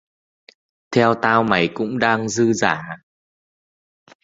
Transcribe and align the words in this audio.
Theo 0.91 1.13
tao 1.21 1.43
mày 1.43 1.69
cũng 1.73 1.99
đang 1.99 2.29
dư 2.29 2.53
dả 2.53 2.81